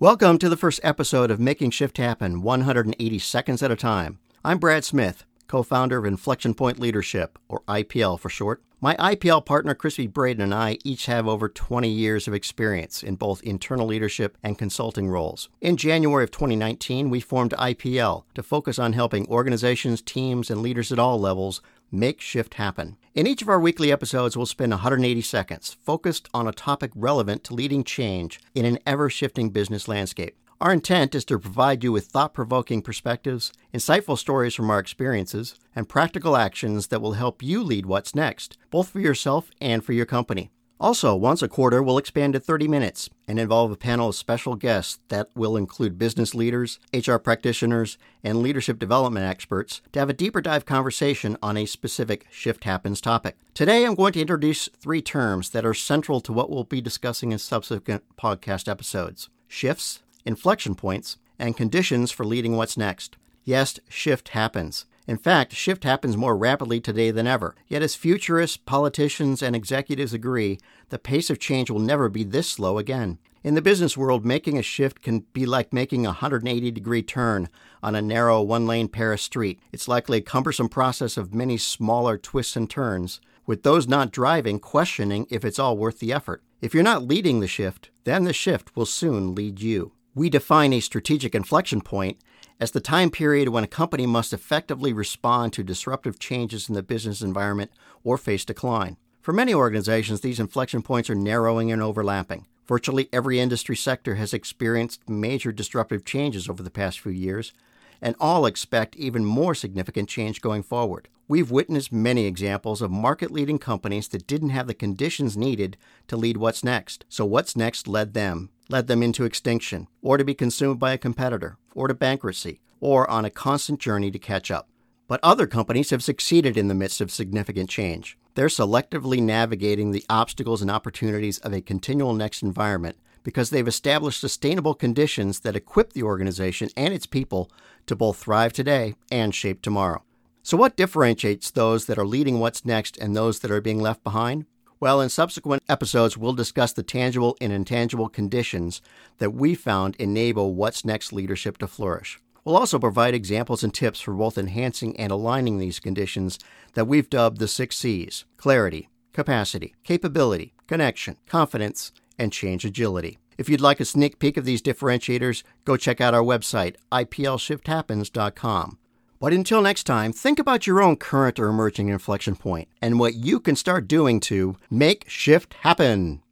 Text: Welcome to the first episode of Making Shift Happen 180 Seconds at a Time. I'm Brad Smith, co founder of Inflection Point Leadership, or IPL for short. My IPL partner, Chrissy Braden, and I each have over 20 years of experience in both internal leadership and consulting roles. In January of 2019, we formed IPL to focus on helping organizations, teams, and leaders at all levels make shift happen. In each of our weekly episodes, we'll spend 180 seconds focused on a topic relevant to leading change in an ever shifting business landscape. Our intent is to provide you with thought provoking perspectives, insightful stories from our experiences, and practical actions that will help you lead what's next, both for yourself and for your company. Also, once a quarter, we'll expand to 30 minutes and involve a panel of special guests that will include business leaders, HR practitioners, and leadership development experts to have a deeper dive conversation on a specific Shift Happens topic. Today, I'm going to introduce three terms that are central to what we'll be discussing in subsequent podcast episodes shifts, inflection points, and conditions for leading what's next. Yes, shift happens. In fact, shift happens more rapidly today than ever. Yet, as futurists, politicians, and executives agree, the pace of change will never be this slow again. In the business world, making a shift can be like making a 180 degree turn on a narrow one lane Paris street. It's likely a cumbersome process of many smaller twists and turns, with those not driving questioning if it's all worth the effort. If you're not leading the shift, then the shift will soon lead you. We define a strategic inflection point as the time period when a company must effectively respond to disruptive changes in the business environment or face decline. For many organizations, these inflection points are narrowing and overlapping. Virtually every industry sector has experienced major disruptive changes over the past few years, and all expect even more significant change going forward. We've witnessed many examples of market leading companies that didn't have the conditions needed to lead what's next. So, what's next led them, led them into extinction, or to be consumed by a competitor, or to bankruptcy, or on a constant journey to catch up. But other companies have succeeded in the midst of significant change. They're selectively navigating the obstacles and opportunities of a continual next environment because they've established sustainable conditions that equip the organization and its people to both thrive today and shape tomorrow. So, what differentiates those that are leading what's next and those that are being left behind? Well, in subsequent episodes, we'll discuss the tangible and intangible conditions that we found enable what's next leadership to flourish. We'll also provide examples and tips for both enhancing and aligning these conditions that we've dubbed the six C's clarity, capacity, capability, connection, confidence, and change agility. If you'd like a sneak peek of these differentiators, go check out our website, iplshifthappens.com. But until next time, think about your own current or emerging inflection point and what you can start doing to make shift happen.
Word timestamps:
Welcome 0.00 0.38
to 0.38 0.48
the 0.48 0.56
first 0.56 0.78
episode 0.84 1.28
of 1.28 1.40
Making 1.40 1.72
Shift 1.72 1.98
Happen 1.98 2.40
180 2.40 3.18
Seconds 3.18 3.64
at 3.64 3.72
a 3.72 3.74
Time. 3.74 4.20
I'm 4.44 4.58
Brad 4.58 4.84
Smith, 4.84 5.24
co 5.48 5.64
founder 5.64 5.98
of 5.98 6.04
Inflection 6.04 6.54
Point 6.54 6.78
Leadership, 6.78 7.36
or 7.48 7.62
IPL 7.66 8.20
for 8.20 8.28
short. 8.28 8.62
My 8.80 8.94
IPL 8.94 9.44
partner, 9.44 9.74
Chrissy 9.74 10.06
Braden, 10.06 10.40
and 10.40 10.54
I 10.54 10.78
each 10.84 11.06
have 11.06 11.26
over 11.26 11.48
20 11.48 11.88
years 11.88 12.28
of 12.28 12.34
experience 12.34 13.02
in 13.02 13.16
both 13.16 13.42
internal 13.42 13.88
leadership 13.88 14.38
and 14.40 14.56
consulting 14.56 15.08
roles. 15.08 15.48
In 15.60 15.76
January 15.76 16.22
of 16.22 16.30
2019, 16.30 17.10
we 17.10 17.18
formed 17.18 17.50
IPL 17.58 18.22
to 18.36 18.42
focus 18.44 18.78
on 18.78 18.92
helping 18.92 19.26
organizations, 19.26 20.00
teams, 20.00 20.48
and 20.48 20.62
leaders 20.62 20.92
at 20.92 21.00
all 21.00 21.18
levels 21.18 21.60
make 21.90 22.20
shift 22.20 22.54
happen. 22.54 22.96
In 23.14 23.26
each 23.26 23.42
of 23.42 23.48
our 23.48 23.60
weekly 23.60 23.90
episodes, 23.90 24.36
we'll 24.36 24.46
spend 24.46 24.70
180 24.70 25.20
seconds 25.22 25.76
focused 25.84 26.28
on 26.32 26.46
a 26.46 26.52
topic 26.52 26.90
relevant 26.94 27.44
to 27.44 27.54
leading 27.54 27.84
change 27.84 28.40
in 28.54 28.64
an 28.64 28.78
ever 28.86 29.10
shifting 29.10 29.50
business 29.50 29.88
landscape. 29.88 30.36
Our 30.60 30.72
intent 30.72 31.14
is 31.14 31.24
to 31.26 31.38
provide 31.38 31.84
you 31.84 31.92
with 31.92 32.06
thought 32.06 32.34
provoking 32.34 32.82
perspectives, 32.82 33.52
insightful 33.72 34.18
stories 34.18 34.56
from 34.56 34.70
our 34.70 34.80
experiences, 34.80 35.54
and 35.76 35.88
practical 35.88 36.36
actions 36.36 36.88
that 36.88 37.00
will 37.00 37.12
help 37.12 37.42
you 37.44 37.62
lead 37.62 37.86
what's 37.86 38.14
next, 38.14 38.58
both 38.70 38.88
for 38.88 38.98
yourself 38.98 39.50
and 39.60 39.84
for 39.84 39.92
your 39.92 40.06
company. 40.06 40.50
Also, 40.80 41.16
once 41.16 41.42
a 41.42 41.48
quarter, 41.48 41.82
we'll 41.82 41.98
expand 41.98 42.32
to 42.32 42.38
30 42.40 42.68
minutes 42.68 43.10
and 43.26 43.40
involve 43.40 43.72
a 43.72 43.76
panel 43.76 44.10
of 44.10 44.14
special 44.14 44.54
guests 44.54 45.00
that 45.08 45.28
will 45.34 45.56
include 45.56 45.98
business 45.98 46.36
leaders, 46.36 46.78
HR 46.94 47.16
practitioners, 47.16 47.98
and 48.22 48.42
leadership 48.42 48.78
development 48.78 49.26
experts 49.26 49.80
to 49.90 49.98
have 49.98 50.08
a 50.08 50.12
deeper 50.12 50.40
dive 50.40 50.64
conversation 50.64 51.36
on 51.42 51.56
a 51.56 51.66
specific 51.66 52.26
Shift 52.30 52.62
Happens 52.62 53.00
topic. 53.00 53.36
Today, 53.54 53.84
I'm 53.84 53.96
going 53.96 54.12
to 54.12 54.20
introduce 54.20 54.68
three 54.68 55.02
terms 55.02 55.50
that 55.50 55.66
are 55.66 55.74
central 55.74 56.20
to 56.20 56.32
what 56.32 56.48
we'll 56.48 56.62
be 56.62 56.80
discussing 56.80 57.32
in 57.32 57.38
subsequent 57.38 58.04
podcast 58.16 58.68
episodes 58.68 59.28
shifts, 59.48 60.02
inflection 60.24 60.76
points, 60.76 61.16
and 61.40 61.56
conditions 61.56 62.12
for 62.12 62.24
leading 62.24 62.56
what's 62.56 62.76
next. 62.76 63.16
Yes, 63.42 63.80
shift 63.88 64.28
happens. 64.28 64.84
In 65.08 65.16
fact, 65.16 65.54
shift 65.54 65.84
happens 65.84 66.18
more 66.18 66.36
rapidly 66.36 66.80
today 66.80 67.10
than 67.10 67.26
ever. 67.26 67.54
Yet, 67.66 67.80
as 67.80 67.94
futurists, 67.94 68.58
politicians, 68.58 69.42
and 69.42 69.56
executives 69.56 70.12
agree, 70.12 70.58
the 70.90 70.98
pace 70.98 71.30
of 71.30 71.38
change 71.38 71.70
will 71.70 71.78
never 71.78 72.10
be 72.10 72.24
this 72.24 72.46
slow 72.46 72.76
again. 72.76 73.18
In 73.42 73.54
the 73.54 73.62
business 73.62 73.96
world, 73.96 74.26
making 74.26 74.58
a 74.58 74.62
shift 74.62 75.00
can 75.00 75.20
be 75.32 75.46
like 75.46 75.72
making 75.72 76.04
a 76.04 76.10
180 76.10 76.70
degree 76.70 77.02
turn 77.02 77.48
on 77.82 77.94
a 77.94 78.02
narrow 78.02 78.42
one 78.42 78.66
lane 78.66 78.88
Paris 78.88 79.22
street. 79.22 79.58
It's 79.72 79.88
likely 79.88 80.18
a 80.18 80.20
cumbersome 80.20 80.68
process 80.68 81.16
of 81.16 81.32
many 81.32 81.56
smaller 81.56 82.18
twists 82.18 82.54
and 82.54 82.68
turns, 82.68 83.18
with 83.46 83.62
those 83.62 83.88
not 83.88 84.12
driving 84.12 84.58
questioning 84.58 85.26
if 85.30 85.42
it's 85.42 85.58
all 85.58 85.78
worth 85.78 86.00
the 86.00 86.12
effort. 86.12 86.42
If 86.60 86.74
you're 86.74 86.82
not 86.82 87.04
leading 87.04 87.40
the 87.40 87.48
shift, 87.48 87.88
then 88.04 88.24
the 88.24 88.34
shift 88.34 88.76
will 88.76 88.84
soon 88.84 89.34
lead 89.34 89.62
you. 89.62 89.92
We 90.18 90.30
define 90.30 90.72
a 90.72 90.80
strategic 90.80 91.32
inflection 91.32 91.80
point 91.80 92.18
as 92.58 92.72
the 92.72 92.80
time 92.80 93.08
period 93.08 93.50
when 93.50 93.62
a 93.62 93.68
company 93.68 94.04
must 94.04 94.32
effectively 94.32 94.92
respond 94.92 95.52
to 95.52 95.62
disruptive 95.62 96.18
changes 96.18 96.68
in 96.68 96.74
the 96.74 96.82
business 96.82 97.22
environment 97.22 97.70
or 98.02 98.18
face 98.18 98.44
decline. 98.44 98.96
For 99.22 99.32
many 99.32 99.54
organizations, 99.54 100.20
these 100.20 100.40
inflection 100.40 100.82
points 100.82 101.08
are 101.08 101.14
narrowing 101.14 101.70
and 101.70 101.80
overlapping. 101.80 102.48
Virtually 102.66 103.08
every 103.12 103.38
industry 103.38 103.76
sector 103.76 104.16
has 104.16 104.34
experienced 104.34 105.08
major 105.08 105.52
disruptive 105.52 106.04
changes 106.04 106.48
over 106.48 106.64
the 106.64 106.68
past 106.68 106.98
few 106.98 107.12
years, 107.12 107.52
and 108.00 108.14
all 108.20 108.46
expect 108.46 108.96
even 108.96 109.24
more 109.24 109.54
significant 109.54 110.08
change 110.08 110.40
going 110.40 110.62
forward. 110.62 111.08
We've 111.26 111.50
witnessed 111.50 111.92
many 111.92 112.24
examples 112.24 112.80
of 112.80 112.90
market 112.90 113.30
leading 113.30 113.58
companies 113.58 114.08
that 114.08 114.26
didn't 114.26 114.48
have 114.48 114.66
the 114.66 114.74
conditions 114.74 115.36
needed 115.36 115.76
to 116.06 116.16
lead 116.16 116.38
what's 116.38 116.64
next. 116.64 117.04
So, 117.10 117.26
what's 117.26 117.54
next 117.54 117.86
led 117.86 118.14
them, 118.14 118.48
led 118.70 118.86
them 118.86 119.02
into 119.02 119.24
extinction, 119.24 119.88
or 120.00 120.16
to 120.16 120.24
be 120.24 120.34
consumed 120.34 120.78
by 120.78 120.92
a 120.92 120.98
competitor, 120.98 121.58
or 121.74 121.86
to 121.86 121.94
bankruptcy, 121.94 122.60
or 122.80 123.08
on 123.10 123.26
a 123.26 123.30
constant 123.30 123.78
journey 123.78 124.10
to 124.10 124.18
catch 124.18 124.50
up. 124.50 124.70
But 125.06 125.20
other 125.22 125.46
companies 125.46 125.90
have 125.90 126.02
succeeded 126.02 126.56
in 126.56 126.68
the 126.68 126.74
midst 126.74 127.00
of 127.00 127.10
significant 127.10 127.68
change. 127.68 128.16
They're 128.34 128.46
selectively 128.46 129.20
navigating 129.20 129.90
the 129.90 130.04
obstacles 130.08 130.62
and 130.62 130.70
opportunities 130.70 131.38
of 131.38 131.52
a 131.52 131.60
continual 131.60 132.14
next 132.14 132.42
environment 132.42 132.96
because 133.22 133.50
they've 133.50 133.68
established 133.68 134.20
sustainable 134.20 134.74
conditions 134.74 135.40
that 135.40 135.56
equip 135.56 135.92
the 135.92 136.02
organization 136.02 136.68
and 136.76 136.94
its 136.94 137.06
people 137.06 137.50
to 137.86 137.96
both 137.96 138.18
thrive 138.18 138.52
today 138.52 138.94
and 139.10 139.34
shape 139.34 139.62
tomorrow. 139.62 140.02
So, 140.42 140.56
what 140.56 140.76
differentiates 140.76 141.50
those 141.50 141.86
that 141.86 141.98
are 141.98 142.06
leading 142.06 142.40
what's 142.40 142.64
next 142.64 142.96
and 142.96 143.14
those 143.14 143.40
that 143.40 143.50
are 143.50 143.60
being 143.60 143.80
left 143.80 144.02
behind? 144.02 144.46
Well, 144.80 145.00
in 145.00 145.08
subsequent 145.08 145.64
episodes, 145.68 146.16
we'll 146.16 146.32
discuss 146.34 146.72
the 146.72 146.84
tangible 146.84 147.36
and 147.40 147.52
intangible 147.52 148.08
conditions 148.08 148.80
that 149.18 149.34
we 149.34 149.54
found 149.54 149.96
enable 149.96 150.54
what's 150.54 150.84
next 150.84 151.12
leadership 151.12 151.58
to 151.58 151.66
flourish. 151.66 152.20
We'll 152.44 152.56
also 152.56 152.78
provide 152.78 153.12
examples 153.12 153.64
and 153.64 153.74
tips 153.74 154.00
for 154.00 154.14
both 154.14 154.38
enhancing 154.38 154.98
and 154.98 155.12
aligning 155.12 155.58
these 155.58 155.80
conditions 155.80 156.38
that 156.74 156.86
we've 156.86 157.10
dubbed 157.10 157.40
the 157.40 157.48
six 157.48 157.76
C's 157.76 158.24
clarity, 158.36 158.88
capacity, 159.12 159.74
capability, 159.82 160.54
connection, 160.66 161.16
confidence, 161.26 161.92
and 162.18 162.32
change 162.32 162.64
agility. 162.64 163.18
If 163.36 163.48
you'd 163.48 163.60
like 163.60 163.80
a 163.80 163.84
sneak 163.84 164.18
peek 164.18 164.36
of 164.36 164.44
these 164.44 164.60
differentiators, 164.60 165.42
go 165.64 165.76
check 165.76 166.00
out 166.00 166.14
our 166.14 166.22
website, 166.22 166.74
iplshifthappens.com. 166.90 168.78
But 169.20 169.32
until 169.32 169.62
next 169.62 169.84
time, 169.84 170.12
think 170.12 170.38
about 170.38 170.66
your 170.66 170.80
own 170.80 170.96
current 170.96 171.38
or 171.38 171.48
emerging 171.48 171.88
inflection 171.88 172.36
point 172.36 172.68
and 172.80 173.00
what 173.00 173.14
you 173.14 173.40
can 173.40 173.56
start 173.56 173.88
doing 173.88 174.20
to 174.20 174.56
make 174.70 175.08
shift 175.08 175.54
happen. 175.54 176.22